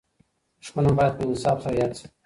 دښمن 0.61 0.85
هم 0.87 0.95
باید 0.99 1.17
په 1.17 1.23
انصاف 1.29 1.57
سره 1.63 1.75
یاد 1.81 1.91
سي. 1.99 2.05